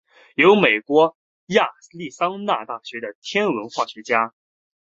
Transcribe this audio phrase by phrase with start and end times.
[0.35, 1.15] 由美国
[1.45, 4.33] 亚利桑那大学的天文化学家。